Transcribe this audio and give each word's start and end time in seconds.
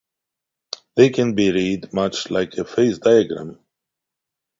They 0.95 1.11
can 1.11 1.35
be 1.35 1.51
read 1.51 1.93
much 1.93 2.31
like 2.31 2.55
a 2.57 2.65
phase 2.65 2.97
diagram. 2.97 3.59